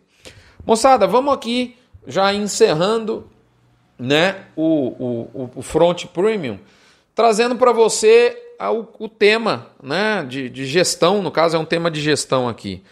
Moçada, 0.65 1.07
vamos 1.07 1.33
aqui 1.33 1.75
já 2.05 2.33
encerrando 2.33 3.29
né, 3.97 4.45
o, 4.55 5.27
o, 5.33 5.49
o 5.55 5.61
Front 5.61 6.05
Premium, 6.07 6.59
trazendo 7.13 7.55
para 7.55 7.71
você 7.71 8.37
o, 8.59 8.87
o 8.97 9.09
tema 9.09 9.67
né, 9.81 10.25
de, 10.27 10.49
de 10.49 10.65
gestão, 10.65 11.21
no 11.21 11.31
caso 11.31 11.55
é 11.55 11.59
um 11.59 11.65
tema 11.65 11.91
de 11.91 12.01
gestão 12.01 12.49
aqui. 12.49 12.83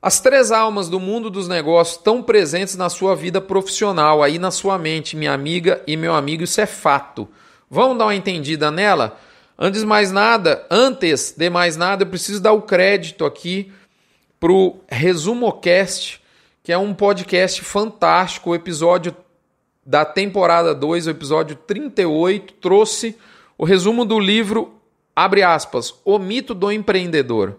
As 0.00 0.20
três 0.20 0.52
almas 0.52 0.88
do 0.88 1.00
mundo 1.00 1.30
dos 1.30 1.48
negócios 1.48 1.96
estão 1.96 2.22
presentes 2.22 2.76
na 2.76 2.88
sua 2.88 3.16
vida 3.16 3.40
profissional, 3.40 4.22
aí 4.22 4.38
na 4.38 4.50
sua 4.50 4.78
mente, 4.78 5.16
minha 5.16 5.32
amiga 5.32 5.82
e 5.86 5.96
meu 5.96 6.14
amigo, 6.14 6.44
isso 6.44 6.60
é 6.60 6.66
fato. 6.66 7.26
Vamos 7.68 7.98
dar 7.98 8.04
uma 8.04 8.14
entendida 8.14 8.70
nela? 8.70 9.18
Antes 9.58 9.80
de 9.80 9.86
mais 9.86 10.12
nada, 10.12 10.64
antes 10.70 11.34
de 11.36 11.48
mais 11.48 11.76
nada, 11.76 12.02
eu 12.04 12.08
preciso 12.08 12.40
dar 12.40 12.52
o 12.52 12.62
crédito 12.62 13.24
aqui 13.24 13.72
pro 14.38 14.76
ResumoCast, 14.86 16.22
que 16.62 16.72
é 16.72 16.78
um 16.78 16.92
podcast 16.92 17.62
fantástico, 17.62 18.50
o 18.50 18.54
episódio 18.54 19.16
da 19.84 20.04
temporada 20.04 20.74
2, 20.74 21.06
o 21.06 21.10
episódio 21.10 21.56
38, 21.56 22.54
trouxe 22.54 23.16
o 23.56 23.64
resumo 23.64 24.04
do 24.04 24.20
livro, 24.20 24.74
abre 25.16 25.42
aspas, 25.42 25.94
O 26.04 26.18
Mito 26.18 26.54
do 26.54 26.70
Empreendedor. 26.70 27.56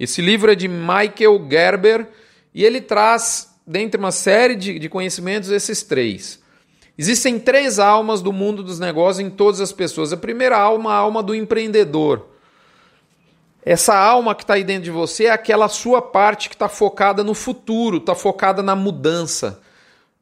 Esse 0.00 0.22
livro 0.22 0.50
é 0.50 0.54
de 0.54 0.66
Michael 0.66 1.46
Gerber 1.50 2.08
e 2.54 2.64
ele 2.64 2.80
traz, 2.80 3.54
dentre 3.66 4.00
uma 4.00 4.10
série 4.10 4.56
de, 4.56 4.78
de 4.78 4.88
conhecimentos, 4.88 5.50
esses 5.50 5.82
três. 5.82 6.42
Existem 6.96 7.38
três 7.38 7.78
almas 7.78 8.22
do 8.22 8.32
mundo 8.32 8.62
dos 8.62 8.78
negócios 8.78 9.20
em 9.20 9.28
todas 9.28 9.60
as 9.60 9.72
pessoas. 9.72 10.12
A 10.12 10.16
primeira 10.16 10.56
alma, 10.56 10.92
a 10.92 10.96
alma 10.96 11.22
do 11.22 11.34
empreendedor. 11.34 12.26
Essa 13.64 13.96
alma 13.96 14.34
que 14.34 14.44
está 14.44 14.54
aí 14.54 14.64
dentro 14.64 14.84
de 14.84 14.90
você 14.90 15.24
é 15.24 15.30
aquela 15.30 15.68
sua 15.68 16.00
parte 16.00 16.48
que 16.48 16.54
está 16.54 16.68
focada 16.68 17.24
no 17.24 17.34
futuro, 17.34 17.96
está 17.96 18.14
focada 18.14 18.62
na 18.62 18.76
mudança. 18.76 19.60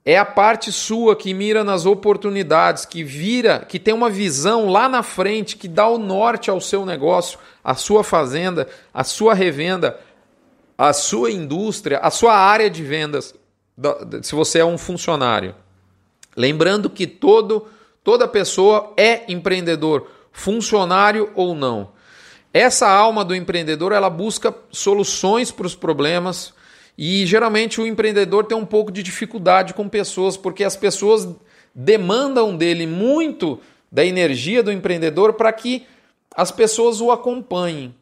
É 0.05 0.19
a 0.19 0.25
parte 0.25 0.73
sua 0.73 1.15
que 1.15 1.33
mira 1.33 1.63
nas 1.63 1.87
oportunidades, 1.87 2.85
que 2.85 3.05
vira, 3.05 3.61
que 3.61 3.79
tem 3.79 3.95
uma 3.95 4.11
visão 4.11 4.69
lá 4.69 4.89
na 4.89 5.03
frente, 5.03 5.57
que 5.57 5.69
dá 5.69 5.87
o 5.87 5.97
norte 5.97 6.51
ao 6.51 6.61
seu 6.61 6.85
negócio, 6.85 7.39
à 7.63 7.75
sua 7.75 8.03
fazenda, 8.03 8.69
à 8.93 9.05
sua 9.05 9.33
revenda, 9.33 9.99
à 10.77 10.93
sua 10.93 11.31
indústria, 11.31 11.99
à 11.99 12.11
sua 12.11 12.35
área 12.35 12.69
de 12.69 12.83
vendas, 12.83 13.33
se 14.23 14.35
você 14.35 14.59
é 14.59 14.65
um 14.65 14.77
funcionário. 14.77 15.55
Lembrando 16.37 16.91
que 16.91 17.07
todo, 17.07 17.69
toda 18.03 18.27
pessoa 18.27 18.93
é 18.97 19.23
empreendedor, 19.29 20.11
funcionário 20.33 21.31
ou 21.37 21.55
não. 21.55 21.93
Essa 22.53 22.89
alma 22.89 23.25
do 23.25 23.37
empreendedor, 23.37 23.93
ela 23.93 24.11
busca 24.11 24.53
soluções 24.71 25.53
para 25.53 25.67
os 25.67 25.77
problemas, 25.77 26.53
e 26.97 27.25
geralmente 27.27 27.81
o 27.81 27.87
empreendedor 27.87 28.45
tem 28.45 28.57
um 28.57 28.67
pouco 28.67 28.93
de 28.93 29.03
dificuldade 29.03 29.75
com 29.75 29.89
pessoas, 29.89 30.37
porque 30.37 30.63
as 30.63 30.77
pessoas 30.77 31.29
demandam 31.75 32.57
dele 32.57 32.87
muito 32.87 33.59
da 33.91 34.05
energia 34.05 34.63
do 34.63 34.73
empreendedor 34.73 35.35
para 35.35 35.53
que 35.53 35.87
as 36.35 36.51
pessoas 36.51 37.01
o 37.01 37.11
acompanhem. 37.11 37.95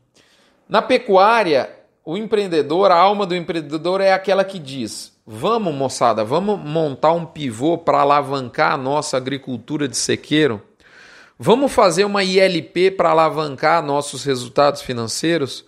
Na 0.69 0.81
pecuária, 0.81 1.71
o 2.05 2.17
empreendedor, 2.17 2.91
a 2.91 2.97
alma 2.97 3.27
do 3.27 3.35
empreendedor 3.35 4.01
é 4.01 4.13
aquela 4.13 4.45
que 4.45 4.59
diz: 4.59 5.13
Vamos, 5.27 5.75
moçada, 5.75 6.25
vamos 6.25 6.59
montar 6.59 7.13
um 7.13 7.25
pivô 7.25 7.79
para 7.79 8.01
alavancar 8.01 8.73
a 8.73 8.77
nossa 8.77 9.17
agricultura 9.17 9.87
de 9.87 9.97
sequeiro? 9.97 10.63
Vamos 11.39 11.73
fazer 11.73 12.05
uma 12.05 12.23
ILP 12.23 12.91
para 12.97 13.11
alavancar 13.11 13.83
nossos 13.83 14.25
resultados 14.25 14.83
financeiros? 14.83 15.65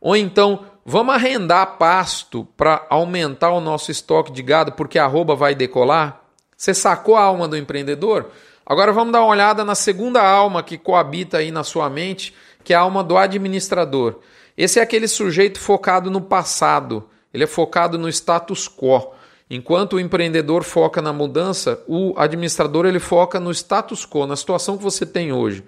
Ou 0.00 0.16
então, 0.16 0.64
Vamos 0.84 1.14
arrendar 1.14 1.78
pasto 1.78 2.44
para 2.56 2.84
aumentar 2.90 3.50
o 3.52 3.60
nosso 3.60 3.92
estoque 3.92 4.32
de 4.32 4.42
gado 4.42 4.72
porque 4.72 4.98
a 4.98 5.04
arroba 5.04 5.36
vai 5.36 5.54
decolar? 5.54 6.22
Você 6.56 6.74
sacou 6.74 7.14
a 7.14 7.22
alma 7.22 7.46
do 7.46 7.56
empreendedor? 7.56 8.30
Agora 8.66 8.92
vamos 8.92 9.12
dar 9.12 9.20
uma 9.20 9.30
olhada 9.30 9.64
na 9.64 9.76
segunda 9.76 10.20
alma 10.20 10.60
que 10.60 10.76
coabita 10.76 11.38
aí 11.38 11.52
na 11.52 11.62
sua 11.62 11.88
mente, 11.88 12.34
que 12.64 12.72
é 12.72 12.76
a 12.76 12.80
alma 12.80 13.04
do 13.04 13.16
administrador. 13.16 14.16
Esse 14.56 14.80
é 14.80 14.82
aquele 14.82 15.06
sujeito 15.06 15.60
focado 15.60 16.10
no 16.10 16.20
passado, 16.20 17.08
ele 17.32 17.44
é 17.44 17.46
focado 17.46 17.96
no 17.96 18.08
status 18.08 18.68
quo. 18.68 19.12
Enquanto 19.48 19.94
o 19.94 20.00
empreendedor 20.00 20.64
foca 20.64 21.00
na 21.00 21.12
mudança, 21.12 21.80
o 21.86 22.12
administrador 22.16 22.86
ele 22.86 22.98
foca 22.98 23.38
no 23.38 23.52
status 23.52 24.04
quo, 24.04 24.26
na 24.26 24.34
situação 24.34 24.76
que 24.76 24.82
você 24.82 25.06
tem 25.06 25.32
hoje. 25.32 25.62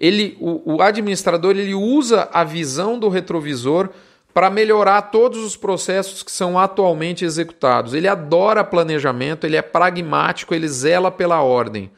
Ele, 0.00 0.36
o, 0.40 0.76
o 0.76 0.82
administrador 0.82 1.56
ele 1.56 1.74
usa 1.74 2.28
a 2.32 2.42
visão 2.42 2.98
do 2.98 3.08
retrovisor 3.08 3.90
para 4.36 4.50
melhorar 4.50 5.00
todos 5.00 5.42
os 5.42 5.56
processos 5.56 6.22
que 6.22 6.30
são 6.30 6.58
atualmente 6.58 7.24
executados. 7.24 7.94
Ele 7.94 8.06
adora 8.06 8.62
planejamento, 8.62 9.46
ele 9.46 9.56
é 9.56 9.62
pragmático, 9.62 10.54
ele 10.54 10.68
zela 10.68 11.10
pela 11.10 11.40
ordem. 11.40 11.90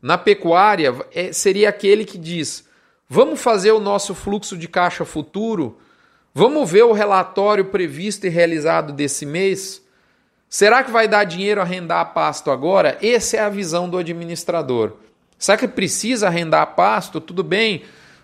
Na 0.00 0.16
pecuária, 0.16 0.94
é, 1.14 1.34
seria 1.34 1.68
aquele 1.68 2.06
que 2.06 2.16
diz: 2.16 2.66
vamos 3.06 3.42
fazer 3.42 3.72
o 3.72 3.78
nosso 3.78 4.14
fluxo 4.14 4.56
de 4.56 4.68
caixa 4.68 5.04
futuro? 5.04 5.78
Vamos 6.32 6.70
ver 6.70 6.84
o 6.84 6.92
relatório 6.92 7.66
previsto 7.66 8.26
e 8.26 8.30
realizado 8.30 8.90
desse 8.94 9.26
mês? 9.26 9.82
Será 10.48 10.82
que 10.82 10.90
vai 10.90 11.06
dar 11.06 11.24
dinheiro 11.24 11.60
arrendar 11.60 12.14
pasto 12.14 12.50
agora? 12.50 12.96
Essa 13.02 13.36
é 13.36 13.40
a 13.40 13.50
visão 13.50 13.86
do 13.86 13.98
administrador. 13.98 14.94
Será 15.38 15.58
que 15.58 15.68
precisa 15.68 16.28
arrendar 16.28 16.74
pasto? 16.74 17.20
Tudo 17.20 17.44
bem, 17.44 17.82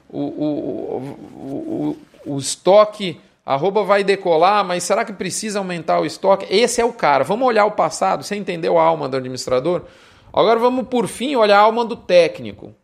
o, 0.08 0.20
o, 0.20 0.56
o, 1.36 1.96
o, 2.24 2.34
o 2.34 2.38
estoque 2.38 3.20
arroba 3.48 3.82
vai 3.82 4.04
decolar, 4.04 4.62
mas 4.62 4.82
será 4.82 5.06
que 5.06 5.12
precisa 5.14 5.58
aumentar 5.58 5.98
o 6.00 6.04
estoque? 6.04 6.46
Esse 6.54 6.82
é 6.82 6.84
o 6.84 6.92
cara. 6.92 7.24
Vamos 7.24 7.48
olhar 7.48 7.64
o 7.64 7.70
passado, 7.70 8.22
você 8.22 8.36
entendeu 8.36 8.78
a 8.78 8.82
alma 8.82 9.08
do 9.08 9.16
administrador? 9.16 9.84
Agora 10.30 10.60
vamos, 10.60 10.86
por 10.86 11.08
fim, 11.08 11.34
olhar 11.34 11.58
a 11.58 11.62
alma 11.62 11.82
do 11.82 11.96
técnico. 11.96 12.74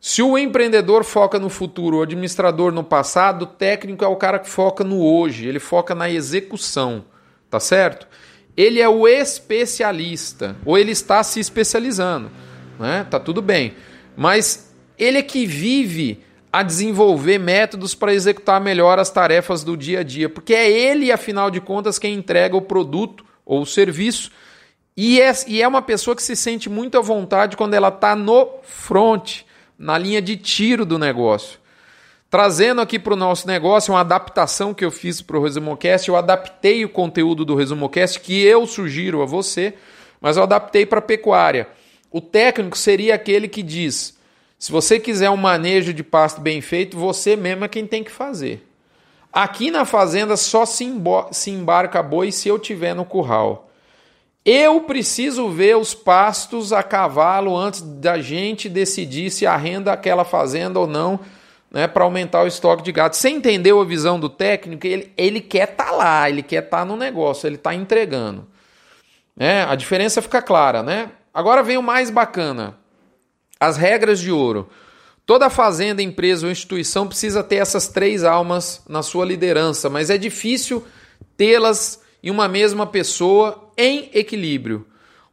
Se 0.00 0.22
o 0.22 0.38
empreendedor 0.38 1.04
foca 1.04 1.38
no 1.38 1.50
futuro, 1.50 1.98
o 1.98 2.02
administrador 2.02 2.72
no 2.72 2.82
passado, 2.82 3.42
o 3.42 3.46
técnico 3.46 4.02
é 4.02 4.08
o 4.08 4.16
cara 4.16 4.38
que 4.38 4.48
foca 4.48 4.82
no 4.82 5.04
hoje, 5.04 5.46
ele 5.46 5.58
foca 5.58 5.94
na 5.94 6.08
execução, 6.08 7.04
tá 7.50 7.60
certo? 7.60 8.08
Ele 8.56 8.80
é 8.80 8.88
o 8.88 9.06
especialista, 9.06 10.56
ou 10.64 10.78
ele 10.78 10.92
está 10.92 11.22
se 11.22 11.40
especializando, 11.40 12.30
né? 12.78 13.06
Tá 13.10 13.20
tudo 13.20 13.42
bem. 13.42 13.74
Mas 14.16 14.74
ele 14.98 15.18
é 15.18 15.22
que 15.22 15.44
vive 15.44 16.24
a 16.52 16.62
desenvolver 16.62 17.38
métodos 17.38 17.94
para 17.94 18.14
executar 18.14 18.60
melhor 18.60 18.98
as 18.98 19.10
tarefas 19.10 19.62
do 19.62 19.76
dia 19.76 20.00
a 20.00 20.02
dia, 20.02 20.28
porque 20.28 20.54
é 20.54 20.70
ele, 20.70 21.12
afinal 21.12 21.50
de 21.50 21.60
contas, 21.60 21.98
quem 21.98 22.14
entrega 22.14 22.56
o 22.56 22.62
produto 22.62 23.24
ou 23.44 23.62
o 23.62 23.66
serviço. 23.66 24.30
E 24.96 25.20
é, 25.20 25.32
e 25.46 25.62
é 25.62 25.68
uma 25.68 25.82
pessoa 25.82 26.16
que 26.16 26.22
se 26.22 26.34
sente 26.34 26.68
muito 26.68 26.98
à 26.98 27.00
vontade 27.00 27.56
quando 27.56 27.74
ela 27.74 27.88
está 27.88 28.16
no 28.16 28.48
front, 28.62 29.42
na 29.78 29.96
linha 29.96 30.20
de 30.20 30.36
tiro 30.36 30.84
do 30.84 30.98
negócio. 30.98 31.58
Trazendo 32.30 32.80
aqui 32.80 32.98
para 32.98 33.14
o 33.14 33.16
nosso 33.16 33.46
negócio 33.46 33.94
uma 33.94 34.00
adaptação 34.00 34.74
que 34.74 34.84
eu 34.84 34.90
fiz 34.90 35.22
para 35.22 35.38
o 35.38 35.42
ResumoCast, 35.42 36.08
eu 36.08 36.16
adaptei 36.16 36.84
o 36.84 36.88
conteúdo 36.88 37.44
do 37.44 37.54
ResumoCast 37.54 38.20
que 38.20 38.42
eu 38.42 38.66
sugiro 38.66 39.22
a 39.22 39.24
você, 39.24 39.74
mas 40.20 40.36
eu 40.36 40.42
adaptei 40.42 40.84
para 40.84 40.98
a 40.98 41.02
pecuária. 41.02 41.68
O 42.10 42.20
técnico 42.20 42.76
seria 42.76 43.14
aquele 43.14 43.48
que 43.48 43.62
diz: 43.62 44.17
se 44.58 44.72
você 44.72 44.98
quiser 44.98 45.30
um 45.30 45.36
manejo 45.36 45.94
de 45.94 46.02
pasto 46.02 46.40
bem 46.40 46.60
feito, 46.60 46.98
você 46.98 47.36
mesmo 47.36 47.64
é 47.64 47.68
quem 47.68 47.86
tem 47.86 48.02
que 48.02 48.10
fazer. 48.10 48.66
Aqui 49.32 49.70
na 49.70 49.84
fazenda 49.84 50.36
só 50.36 50.66
se, 50.66 50.92
se 51.30 51.50
embarca 51.50 52.02
boi 52.02 52.32
se 52.32 52.48
eu 52.48 52.58
tiver 52.58 52.92
no 52.92 53.04
curral. 53.04 53.70
Eu 54.44 54.80
preciso 54.80 55.48
ver 55.50 55.76
os 55.76 55.94
pastos 55.94 56.72
a 56.72 56.82
cavalo 56.82 57.56
antes 57.56 57.82
da 57.82 58.18
gente 58.18 58.68
decidir 58.68 59.30
se 59.30 59.46
arrenda 59.46 59.92
aquela 59.92 60.24
fazenda 60.24 60.80
ou 60.80 60.86
não, 60.86 61.20
né, 61.70 61.86
para 61.86 62.02
aumentar 62.02 62.42
o 62.42 62.46
estoque 62.46 62.82
de 62.82 62.90
gado. 62.90 63.14
Você 63.14 63.28
entendeu 63.28 63.80
a 63.80 63.84
visão 63.84 64.18
do 64.18 64.28
técnico? 64.28 64.86
Ele, 64.86 65.12
ele 65.16 65.40
quer 65.40 65.68
estar 65.68 65.84
tá 65.84 65.90
lá, 65.92 66.28
ele 66.28 66.42
quer 66.42 66.64
estar 66.64 66.78
tá 66.78 66.84
no 66.84 66.96
negócio, 66.96 67.46
ele 67.46 67.56
está 67.56 67.74
entregando. 67.74 68.46
É, 69.38 69.62
a 69.62 69.76
diferença 69.76 70.20
fica 70.20 70.42
clara, 70.42 70.82
né? 70.82 71.10
Agora 71.32 71.62
vem 71.62 71.76
o 71.76 71.82
mais 71.82 72.10
bacana. 72.10 72.74
As 73.60 73.76
regras 73.76 74.20
de 74.20 74.30
ouro. 74.30 74.68
Toda 75.26 75.50
fazenda, 75.50 76.02
empresa 76.02 76.46
ou 76.46 76.50
instituição 76.50 77.06
precisa 77.06 77.44
ter 77.44 77.56
essas 77.56 77.88
três 77.88 78.24
almas 78.24 78.82
na 78.88 79.02
sua 79.02 79.26
liderança, 79.26 79.90
mas 79.90 80.08
é 80.08 80.16
difícil 80.16 80.82
tê-las 81.36 82.02
em 82.22 82.30
uma 82.30 82.48
mesma 82.48 82.86
pessoa 82.86 83.70
em 83.76 84.10
equilíbrio. 84.14 84.86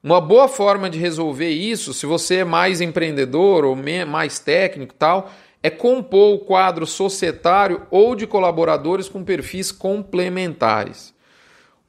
Uma 0.03 0.19
boa 0.19 0.47
forma 0.47 0.89
de 0.89 0.99
resolver 0.99 1.49
isso, 1.49 1.93
se 1.93 2.05
você 2.05 2.37
é 2.37 2.43
mais 2.43 2.81
empreendedor 2.81 3.63
ou 3.63 3.75
mais 4.05 4.37
técnico 4.37 4.93
tal, 4.93 5.31
é 5.63 5.69
compor 5.69 6.35
o 6.35 6.39
quadro 6.39 6.85
societário 6.85 7.87
ou 7.89 8.15
de 8.15 8.27
colaboradores 8.27 9.09
com 9.09 9.23
perfis 9.23 9.71
complementares. 9.71 11.14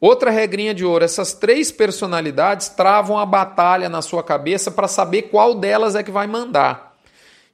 Outra 0.01 0.31
regrinha 0.31 0.75
de 0.75 0.85
ouro: 0.85 1.05
essas 1.05 1.33
três 1.33 1.73
personalidades 1.73 2.69
travam 2.69 3.19
a 3.19 3.27
batalha 3.27 3.89
na 3.89 4.03
sua 4.03 4.23
cabeça 4.23 4.71
para 4.71 4.89
saber 4.89 5.23
qual 5.23 5.55
delas 5.55 5.95
é 5.95 6.03
que 6.03 6.11
vai 6.11 6.27
mandar. 6.27 6.95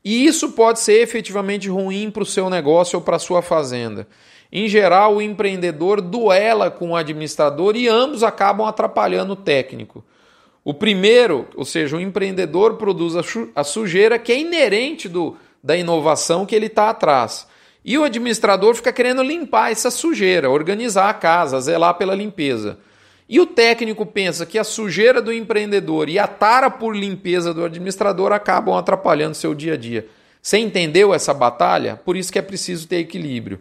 E 0.05 0.27
isso 0.27 0.53
pode 0.53 0.81
ser 0.81 1.01
efetivamente 1.01 1.69
ruim 1.69 2.11
para 2.11 2.25
o 2.25 2.27
seu 2.27 2.51
negócio 2.51 2.99
ou 2.99 3.05
para 3.05 3.17
a 3.17 3.21
sua 3.21 3.41
fazenda. 3.41 4.09
Em 4.51 4.69
geral, 4.69 5.17
o 5.17 5.23
empreendedor 5.23 6.01
duela 6.01 6.71
com 6.71 6.91
o 6.91 6.97
administrador 6.97 7.77
e 7.77 7.89
ambos 7.89 8.23
acabam 8.23 8.67
atrapalhando 8.67 9.33
o 9.33 9.37
técnico. 9.37 10.05
O 10.65 10.75
primeiro, 10.75 11.49
ou 11.57 11.65
seja, 11.65 11.97
o 11.97 12.01
empreendedor 12.01 12.75
produz 12.75 13.15
a 13.55 13.65
sujeira 13.65 14.19
que 14.19 14.31
é 14.31 14.39
inerente 14.39 15.09
do, 15.09 15.37
da 15.63 15.77
inovação 15.77 16.45
que 16.45 16.55
ele 16.55 16.67
está 16.67 16.91
atrás. 16.91 17.47
E 17.85 17.99
o 17.99 18.05
administrador 18.05 18.75
fica 18.75 18.93
querendo 18.93 19.23
limpar 19.23 19.73
essa 19.73 19.91
sujeira, 19.91 20.49
organizar 20.49 21.09
a 21.09 21.15
casa, 21.15 21.61
zelar 21.61 21.95
pela 21.95 22.15
limpeza. 22.15 22.79
E 23.29 23.41
o 23.41 23.47
técnico 23.47 24.05
pensa 24.05 24.47
que 24.47 24.59
a 24.59 24.65
sujeira 24.65 25.21
do 25.21 25.33
empreendedor 25.33 26.09
e 26.09 26.19
a 26.19 26.27
tara 26.27 26.71
por 26.71 26.95
limpeza 26.95 27.53
do 27.53 27.65
administrador 27.65 28.31
acabam 28.33 28.77
atrapalhando 28.77 29.35
seu 29.35 29.55
dia 29.55 29.75
a 29.75 29.77
dia. 29.77 30.07
Você 30.41 30.59
entendeu 30.59 31.15
essa 31.15 31.33
batalha? 31.33 31.97
Por 31.97 32.17
isso 32.17 32.33
que 32.33 32.39
é 32.39 32.43
preciso 32.43 32.87
ter 32.87 32.97
equilíbrio. 32.97 33.61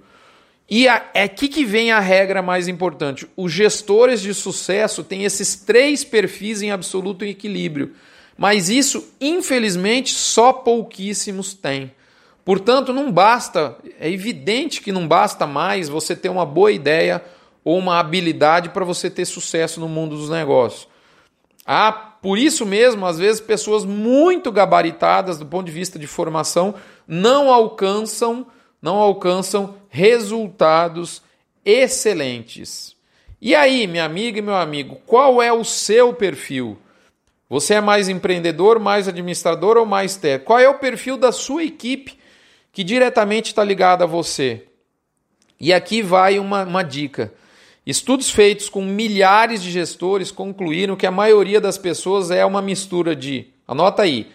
E 0.70 0.88
é 0.88 1.24
aqui 1.24 1.48
que 1.48 1.66
vem 1.66 1.92
a 1.92 2.00
regra 2.00 2.42
mais 2.42 2.68
importante. 2.68 3.28
Os 3.36 3.52
gestores 3.52 4.22
de 4.22 4.34
sucesso 4.34 5.04
têm 5.04 5.26
esses 5.26 5.56
três 5.56 6.04
perfis 6.04 6.62
em 6.62 6.72
absoluto 6.72 7.26
equilíbrio. 7.26 7.92
Mas 8.38 8.70
isso, 8.70 9.14
infelizmente, 9.20 10.14
só 10.14 10.54
pouquíssimos 10.54 11.54
têm. 11.54 11.92
Portanto, 12.44 12.92
não 12.92 13.12
basta, 13.12 13.78
é 14.00 14.10
evidente 14.10 14.82
que 14.82 14.92
não 14.92 15.08
basta 15.08 15.46
mais 15.46 15.88
você 15.88 16.16
ter 16.16 16.30
uma 16.30 16.46
boa 16.46 16.72
ideia 16.72 17.24
ou 17.64 17.78
uma 17.78 18.00
habilidade 18.00 18.70
para 18.70 18.84
você 18.84 19.10
ter 19.10 19.26
sucesso 19.26 19.80
no 19.80 19.88
mundo 19.88 20.16
dos 20.16 20.30
negócios. 20.30 20.88
Há, 21.66 21.92
por 21.92 22.38
isso 22.38 22.66
mesmo, 22.66 23.06
às 23.06 23.20
vezes, 23.20 23.40
pessoas 23.40 23.86
muito 23.86 24.52
gabaritadas 24.52 25.38
do 25.38 25.46
ponto 25.46 25.68
de 25.68 25.72
vista 25.72 26.00
de 26.00 26.08
formação 26.08 26.74
não 27.08 27.52
alcançam, 27.52 28.48
não 28.82 28.96
alcançam 28.96 29.76
resultados 29.90 31.22
excelentes. 31.64 32.96
E 33.40 33.54
aí, 33.54 33.86
minha 33.86 34.06
amiga 34.06 34.40
e 34.40 34.42
meu 34.42 34.56
amigo, 34.56 34.98
qual 35.06 35.42
é 35.42 35.54
o 35.54 35.64
seu 35.64 36.14
perfil? 36.14 36.78
Você 37.48 37.76
é 37.76 37.82
mais 37.82 38.10
empreendedor, 38.10 38.80
mais 38.80 39.08
administrador 39.08 39.78
ou 39.78 39.86
mais 39.86 40.16
técnico? 40.16 40.46
Qual 40.48 40.60
é 40.60 40.70
o 40.70 40.80
perfil 40.80 41.18
da 41.18 41.32
sua 41.32 41.64
equipe 41.64 42.21
que 42.72 42.84
diretamente 42.84 43.48
está 43.48 43.64
ligada 43.64 44.04
a 44.04 44.08
você? 44.08 44.66
E 45.60 45.72
aqui 45.74 46.02
vai 46.02 46.40
uma, 46.40 46.64
uma 46.64 46.84
dica. 46.84 47.34
Estudos 47.86 48.30
feitos 48.30 48.70
com 48.70 48.84
milhares 48.84 49.62
de 49.62 49.72
gestores 49.72 50.32
concluíram 50.32 50.96
que 50.96 51.06
a 51.06 51.12
maioria 51.12 51.60
das 51.60 51.78
pessoas 51.78 52.32
é 52.32 52.46
uma 52.46 52.62
mistura 52.62 53.16
de, 53.16 53.48
anota 53.68 54.04
aí, 54.04 54.32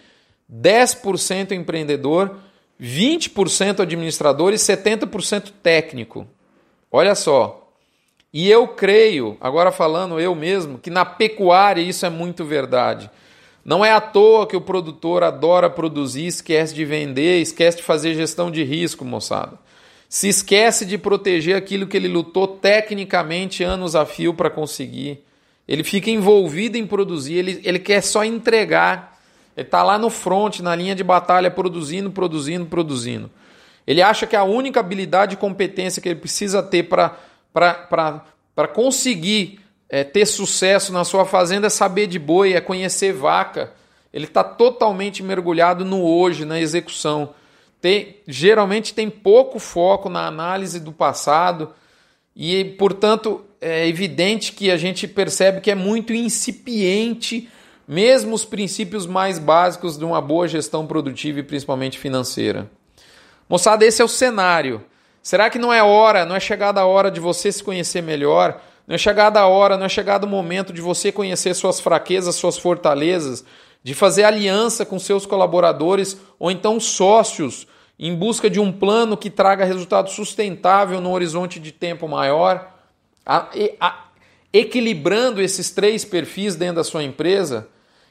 10% 0.53 1.53
empreendedor, 1.53 2.37
20% 2.81 3.81
administrador 3.81 4.53
e 4.53 4.57
70% 4.57 5.53
técnico. 5.63 6.27
Olha 6.91 7.15
só. 7.15 7.73
E 8.33 8.51
eu 8.51 8.69
creio, 8.69 9.37
agora 9.41 9.73
falando 9.73 10.21
eu 10.21 10.35
mesmo, 10.35 10.79
que 10.79 10.91
na 10.91 11.05
pecuária 11.05 11.81
isso 11.81 12.05
é 12.05 12.11
muito 12.11 12.45
verdade. 12.45 13.11
Não 13.67 13.85
é 13.85 13.93
à 13.93 14.01
toa 14.01 14.47
que 14.47 14.57
o 14.57 14.61
produtor 14.63 15.25
adora 15.25 15.69
produzir, 15.69 16.27
esquece 16.27 16.73
de 16.73 16.85
vender, 16.85 17.43
esquece 17.43 17.79
de 17.79 17.83
fazer 17.83 18.15
gestão 18.15 18.51
de 18.51 18.63
risco, 18.63 19.05
moçada 19.05 19.59
se 20.09 20.29
esquece 20.29 20.87
de 20.87 20.97
proteger 20.97 21.57
aquilo 21.57 21.87
que 21.87 21.97
ele 21.97 22.09
lutou 22.09 22.47
tecnicamente 22.47 23.65
anos 23.65 23.97
a 23.97 24.07
fio 24.07 24.33
para 24.33 24.51
conseguir. 24.51 25.25
Ele 25.67 25.83
fica 25.83 26.11
envolvido 26.11 26.79
em 26.79 26.87
produzir, 26.87 27.35
ele, 27.35 27.61
ele 27.65 27.79
quer 27.79 28.01
só 28.01 28.25
entregar. 28.25 29.19
Ele 29.57 29.67
está 29.67 29.83
lá 29.83 29.99
no 29.99 30.11
front, 30.11 30.61
na 30.61 30.77
linha 30.77 30.95
de 30.95 31.03
batalha, 31.03 31.51
produzindo, 31.51 32.11
produzindo, 32.11 32.67
produzindo. 32.67 33.31
Ele 33.87 34.03
acha 34.03 34.27
que 34.27 34.37
a 34.37 34.45
única 34.45 34.81
habilidade 34.81 35.35
e 35.35 35.39
competência 35.39 36.01
que 36.01 36.09
ele 36.09 36.21
precisa 36.21 36.63
ter 36.63 36.85
para 36.85 37.19
conseguir 38.73 39.61
é, 39.89 40.05
ter 40.05 40.27
sucesso 40.27 40.93
na 40.93 41.05
sua 41.05 41.25
fazenda 41.25 41.69
é 41.69 41.71
saber 41.71 42.07
de 42.07 42.19
boi, 42.19 42.55
é 42.55 42.61
conhecer 42.61 43.13
vaca. 43.13 43.73
Ele 44.13 44.25
está 44.25 44.43
totalmente 44.43 45.23
mergulhado 45.23 45.85
no 45.85 46.03
hoje, 46.03 46.45
na 46.45 46.61
execução 46.61 47.35
tem, 47.81 48.17
geralmente 48.27 48.95
tem 48.95 49.09
pouco 49.09 49.59
foco 49.59 50.09
na 50.09 50.27
análise 50.27 50.81
do 50.81 50.91
passado 50.91 51.73
e, 52.35 52.65
portanto, 52.65 53.45
é 53.61 53.87
evidente 53.87 54.53
que 54.53 54.71
a 54.71 54.77
gente 54.77 55.07
percebe 55.07 55.61
que 55.61 55.71
é 55.71 55.75
muito 55.75 56.13
incipiente, 56.13 57.49
mesmo 57.87 58.35
os 58.35 58.45
princípios 58.45 59.07
mais 59.07 59.39
básicos 59.39 59.97
de 59.97 60.05
uma 60.05 60.21
boa 60.21 60.49
gestão 60.49 60.87
produtiva 60.87 61.41
e 61.41 61.43
principalmente 61.43 61.99
financeira. 61.99 62.69
Moçada, 63.49 63.85
esse 63.85 64.03
é 64.03 64.05
o 64.05 64.09
cenário. 64.09 64.85
Será 65.23 65.49
que 65.49 65.59
não 65.59 65.73
é 65.73 65.83
hora, 65.83 66.25
não 66.25 66.35
é 66.35 66.41
chegada 66.41 66.81
a 66.81 66.87
hora 66.87 67.11
de 67.11 67.21
você 67.21 67.53
se 67.53 67.63
conhecer 67.63 68.03
melhor? 68.03 68.61
Não 68.87 68.95
é 68.95 68.99
chegada 68.99 69.41
a 69.41 69.47
hora, 69.47 69.77
não 69.77 69.87
é 69.87 69.89
chegado 69.89 70.25
o 70.25 70.29
momento 70.29 70.73
de 70.73 70.81
você 70.81 71.11
conhecer 71.11 71.55
suas 71.55 71.81
fraquezas, 71.81 72.37
suas 72.37 72.57
fortalezas, 72.57 73.45
de 73.83 73.95
fazer 73.95 74.25
aliança 74.25 74.85
com 74.87 74.99
seus 74.99 75.27
colaboradores 75.27 76.17
ou 76.39 76.51
então 76.51 76.79
sócios 76.79 77.67
em 77.99 78.15
busca 78.15 78.51
de 78.51 78.61
um 78.61 78.71
plano 78.71 79.17
que 79.17 79.31
traga 79.31 79.65
resultado 79.65 80.11
sustentável 80.11 81.01
no 81.01 81.11
horizonte 81.11 81.59
de 81.59 81.73
tempo 81.73 82.07
maior, 82.07 82.75
a, 83.25 83.49
a, 83.81 84.05
equilibrando 84.53 85.41
esses 85.41 85.71
três 85.71 86.05
perfis 86.05 86.55
dentro 86.55 86.77
da 86.77 86.85
sua 86.85 87.03
empresa. 87.03 87.69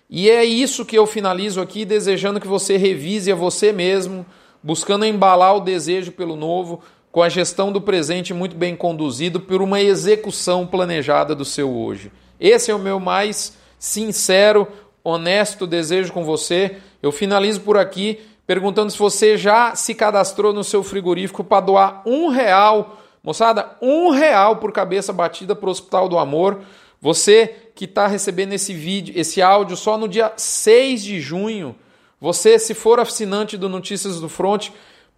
E 0.10 0.30
é 0.30 0.44
isso 0.44 0.86
que 0.86 0.98
eu 0.98 1.06
finalizo 1.06 1.62
aqui, 1.62 1.86
desejando 1.86 2.40
que 2.40 2.48
você 2.48 2.78
revise 2.78 3.32
a 3.32 3.36
você 3.36 3.72
mesmo, 3.72 4.26
buscando 4.62 5.06
embalar 5.06 5.56
o 5.56 5.62
desejo 5.62 6.12
pelo 6.12 6.36
novo, 6.36 6.82
com 7.16 7.24
a 7.24 7.30
gestão 7.30 7.72
do 7.72 7.80
presente 7.80 8.34
muito 8.34 8.58
bem 8.58 8.76
conduzido 8.76 9.40
por 9.40 9.62
uma 9.62 9.80
execução 9.80 10.68
planejada 10.68 11.34
do 11.34 11.46
seu 11.46 11.74
hoje. 11.74 12.12
Esse 12.38 12.72
é 12.72 12.76
o 12.76 12.78
meu 12.78 13.00
mais 13.00 13.58
sincero, 13.80 14.68
honesto 15.02 15.66
desejo 15.66 16.12
com 16.12 16.26
você. 16.26 16.76
Eu 17.02 17.14
finalizo 17.14 17.62
por 17.62 17.78
aqui 17.78 18.20
perguntando 18.46 18.92
se 18.92 19.00
você 19.00 19.38
já 19.38 19.74
se 19.76 19.96
cadastrou 19.96 20.52
no 20.52 20.62
seu 20.62 20.84
frigorífico 20.84 21.42
para 21.42 21.62
doar 21.62 22.02
um 22.06 22.28
real. 22.28 23.00
Moçada, 23.24 23.78
um 23.82 24.10
real 24.10 24.58
por 24.58 24.74
cabeça 24.74 25.14
batida 25.14 25.56
para 25.56 25.70
o 25.70 25.72
Hospital 25.72 26.10
do 26.10 26.18
Amor. 26.18 26.64
Você 27.00 27.70
que 27.74 27.86
está 27.86 28.08
recebendo 28.08 28.52
esse 28.52 28.74
vídeo, 28.74 29.14
esse 29.18 29.42
áudio 29.42 29.78
só 29.78 29.98
no 29.98 30.10
dia 30.10 30.34
6 30.36 31.02
de 31.02 31.22
junho. 31.22 31.78
Você, 32.20 32.60
se 32.60 32.74
for 32.74 33.00
assinante 33.00 33.56
do 33.56 33.70
Notícias 33.70 34.20
do 34.20 34.28
Front, 34.28 34.72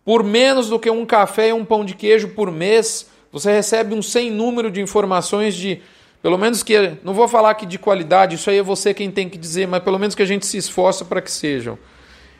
por 0.07 0.23
menos 0.23 0.69
do 0.69 0.79
que 0.79 0.89
um 0.89 1.05
café 1.05 1.49
e 1.49 1.53
um 1.53 1.65
pão 1.65 1.83
de 1.83 1.93
queijo 1.93 2.29
por 2.29 2.49
mês, 2.49 3.09
você 3.29 3.51
recebe 3.51 3.93
um 3.93 4.01
sem 4.01 4.31
número 4.31 4.71
de 4.71 4.79
informações 4.79 5.53
de 5.53 5.81
pelo 6.21 6.37
menos 6.37 6.63
que, 6.63 6.93
não 7.03 7.13
vou 7.13 7.27
falar 7.27 7.49
aqui 7.49 7.65
de 7.65 7.77
qualidade, 7.77 8.35
isso 8.35 8.49
aí 8.49 8.59
é 8.59 8.63
você 8.63 8.93
quem 8.93 9.11
tem 9.11 9.27
que 9.27 9.37
dizer, 9.37 9.67
mas 9.67 9.83
pelo 9.83 9.99
menos 9.99 10.15
que 10.15 10.21
a 10.21 10.25
gente 10.25 10.45
se 10.45 10.55
esforça 10.55 11.03
para 11.03 11.21
que 11.21 11.29
sejam. 11.29 11.77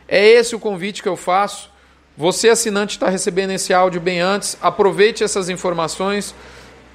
É 0.08 0.25
esse 0.25 0.56
o 0.56 0.60
convite 0.62 1.03
que 1.03 1.10
eu 1.10 1.17
faço. 1.17 1.69
Você, 2.15 2.47
assinante, 2.47 2.95
está 2.95 3.10
recebendo 3.10 3.51
esse 3.51 3.73
áudio 3.73 3.99
bem 3.99 4.21
antes. 4.21 4.58
Aproveite 4.62 5.21
essas 5.21 5.49
informações 5.49 6.34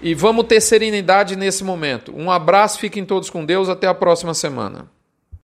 e 0.00 0.14
vamos 0.14 0.46
ter 0.46 0.62
serenidade 0.62 1.37
nesse 1.37 1.62
momento. 1.62 2.14
Um 2.16 2.30
abraço, 2.30 2.78
fiquem 2.78 3.04
todos 3.04 3.28
com 3.28 3.44
Deus. 3.44 3.68
Até 3.68 3.87
a 3.87 3.94
próxima 3.94 4.32
semana. 4.32 5.01